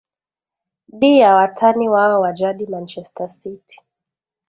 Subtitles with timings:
[0.87, 3.81] di ya watani wao wa jadi manchester city